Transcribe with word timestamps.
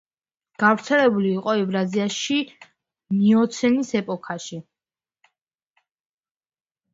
გავრცელებული 0.61 1.27
იყო 1.39 1.53
ევრაზიაში 1.63 2.37
მიოცენის 3.17 3.93
ეპოქაში. 4.01 4.59